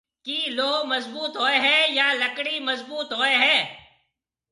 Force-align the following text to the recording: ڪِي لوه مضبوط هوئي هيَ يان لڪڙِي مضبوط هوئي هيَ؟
ڪِي 0.25 0.39
لوه 0.57 0.79
مضبوط 0.91 1.33
هوئي 1.41 1.57
هيَ 1.65 1.79
يان 1.97 2.13
لڪڙِي 2.23 2.55
مضبوط 2.69 3.09
هوئي 3.19 3.35
هيَ؟ 3.43 3.57